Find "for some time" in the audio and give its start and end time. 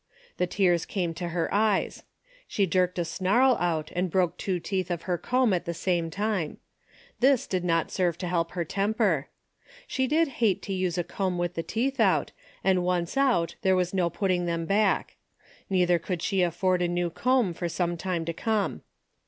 17.53-18.25